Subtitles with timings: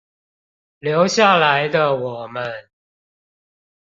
[0.79, 2.71] 留下來的我們